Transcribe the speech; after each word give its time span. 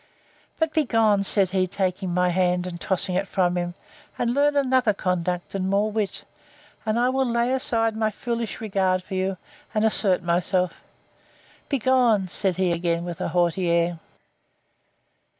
But, 0.57 0.73
begone! 0.73 1.21
said 1.21 1.51
he, 1.51 1.67
taking 1.67 2.11
my 2.11 2.29
hand, 2.29 2.65
and 2.65 2.81
tossing 2.81 3.13
it 3.13 3.27
from 3.27 3.55
him, 3.55 3.75
and 4.17 4.33
learn 4.33 4.55
another 4.55 4.95
conduct 4.95 5.53
and 5.53 5.69
more 5.69 5.91
wit; 5.91 6.23
and 6.87 6.97
I 6.99 7.09
will 7.09 7.23
lay 7.29 7.53
aside 7.53 7.95
my 7.95 8.09
foolish 8.09 8.59
regard 8.61 9.03
for 9.03 9.13
you, 9.13 9.37
and 9.75 9.85
assert 9.85 10.23
myself. 10.23 10.81
Begone! 11.69 12.27
said 12.29 12.55
he, 12.55 12.71
again, 12.71 13.05
with 13.05 13.21
a 13.21 13.27
haughty 13.27 13.69
air. 13.69 13.99